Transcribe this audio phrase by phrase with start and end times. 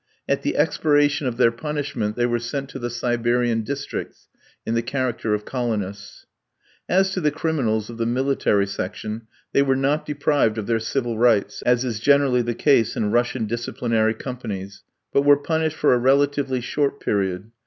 [0.27, 4.29] At the expiration of their punishment they were sent to the Siberian districts
[4.65, 6.25] in the character of colonists.
[6.89, 11.19] As to the criminals of the military section, they were not deprived of their civil
[11.19, 14.81] rights as is generally the case in Russian disciplinary companies
[15.13, 17.51] but were punished for a relatively short period.